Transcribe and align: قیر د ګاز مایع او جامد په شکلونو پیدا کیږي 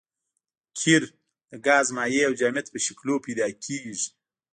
قیر 0.79 1.03
د 1.51 1.53
ګاز 1.65 1.87
مایع 1.95 2.23
او 2.27 2.33
جامد 2.39 2.65
په 2.71 2.77
شکلونو 2.85 3.23
پیدا 3.25 3.47
کیږي 3.63 3.95